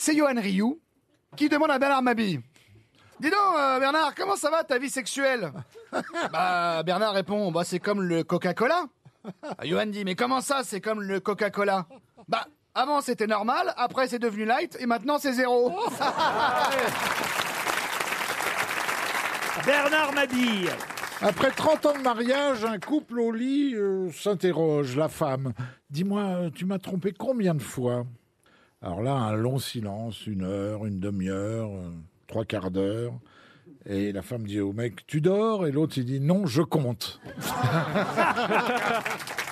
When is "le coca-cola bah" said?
11.02-12.46